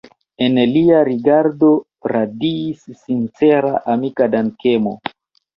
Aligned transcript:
El 0.43 0.55
lia 0.77 1.01
rigardo 1.09 1.69
radiis 2.13 2.83
sincera 3.03 3.75
amika 3.97 4.31
dankemo. 4.39 4.99